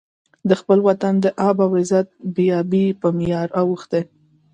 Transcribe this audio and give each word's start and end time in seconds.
د 0.49 0.51
خپل 0.59 0.79
وطن 0.87 1.13
د 1.23 1.25
آب 1.47 1.57
او 1.65 1.71
عزت 1.79 2.07
بې 2.35 2.47
ابۍ 2.61 2.85
په 3.01 3.07
معیار 3.17 3.49
اوښتی. 3.59 4.01